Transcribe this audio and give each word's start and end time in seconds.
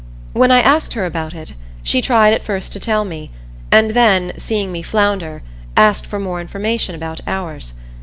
When 0.33 0.49
I 0.49 0.61
asked 0.61 0.93
her 0.93 1.05
about 1.05 1.35
it, 1.35 1.53
she 1.83 2.01
tried 2.01 2.33
at 2.33 2.43
first 2.43 2.73
to 2.73 2.79
tell 2.79 3.05
me, 3.05 3.29
and 3.71 3.91
then, 3.91 4.31
seeing 4.35 4.71
me 4.71 4.81
flounder, 4.81 5.43
asked 5.77 6.07
for 6.07 6.17
more 6.17 6.41
information 6.41 6.95
about 6.95 7.21
ours. 7.27 7.75